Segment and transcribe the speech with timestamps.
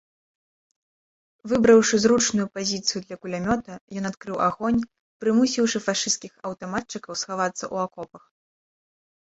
[1.51, 4.81] Выбраўшы зручную пазіцыю для кулямёта, ён адкрыў агонь,
[5.21, 8.23] прымусіўшы фашысцкіх аўтаматчыкаў схавацца ў акопах.